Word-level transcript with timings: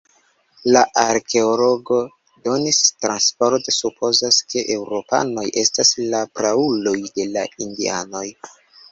La 0.75 0.79
arkeologo 1.01 1.97
Dennis 2.47 2.79
Stanford 2.85 3.69
supozas, 3.75 4.39
ke 4.53 4.63
eŭropanoj 4.77 5.43
estas 5.65 5.93
la 6.15 6.23
prauloj 6.39 6.95
de 7.19 7.27
la 7.35 7.45
indianoj. 7.67 8.25